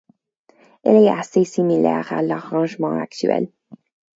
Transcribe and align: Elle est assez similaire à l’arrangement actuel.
Elle 0.83 0.95
est 0.95 1.09
assez 1.11 1.43
similaire 1.45 2.11
à 2.11 2.23
l’arrangement 2.23 2.99
actuel. 2.99 3.51